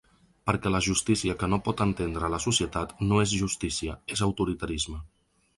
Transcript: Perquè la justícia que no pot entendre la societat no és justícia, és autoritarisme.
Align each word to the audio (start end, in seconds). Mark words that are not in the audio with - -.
Perquè 0.49 0.71
la 0.71 0.79
justícia 0.85 1.35
que 1.43 1.49
no 1.53 1.59
pot 1.67 1.83
entendre 1.85 2.31
la 2.37 2.41
societat 2.47 2.97
no 3.13 3.21
és 3.27 3.37
justícia, 3.45 3.99
és 4.17 4.29
autoritarisme. 4.31 5.03